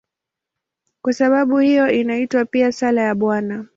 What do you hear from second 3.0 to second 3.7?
ya Bwana".